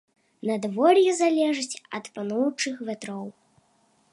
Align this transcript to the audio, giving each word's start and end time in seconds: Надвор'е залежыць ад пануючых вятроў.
Надвор'е 0.49 1.11
залежыць 1.21 1.79
ад 1.99 2.05
пануючых 2.15 2.75
вятроў. 2.89 3.25